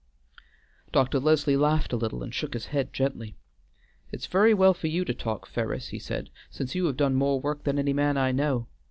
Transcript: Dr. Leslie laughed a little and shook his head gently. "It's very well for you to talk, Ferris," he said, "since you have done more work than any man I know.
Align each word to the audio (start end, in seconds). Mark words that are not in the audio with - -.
Dr. 0.91 1.19
Leslie 1.19 1.55
laughed 1.55 1.93
a 1.93 1.95
little 1.95 2.23
and 2.23 2.33
shook 2.33 2.55
his 2.55 2.65
head 2.73 2.91
gently. 2.91 3.37
"It's 4.11 4.25
very 4.25 4.51
well 4.51 4.73
for 4.73 4.87
you 4.87 5.05
to 5.05 5.13
talk, 5.13 5.45
Ferris," 5.45 5.89
he 5.89 5.99
said, 5.99 6.31
"since 6.49 6.73
you 6.73 6.87
have 6.87 6.97
done 6.97 7.13
more 7.13 7.39
work 7.39 7.65
than 7.65 7.77
any 7.77 7.93
man 7.93 8.17
I 8.17 8.31
know. 8.31 8.65